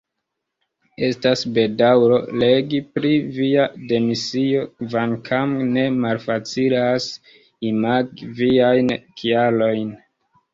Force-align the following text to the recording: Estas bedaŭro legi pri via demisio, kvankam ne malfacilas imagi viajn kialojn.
Estas 1.07 1.41
bedaŭro 1.57 2.15
legi 2.43 2.79
pri 2.95 3.11
via 3.35 3.65
demisio, 3.91 4.63
kvankam 4.79 5.53
ne 5.77 5.85
malfacilas 6.07 7.07
imagi 7.71 8.31
viajn 8.43 8.91
kialojn. 9.21 9.95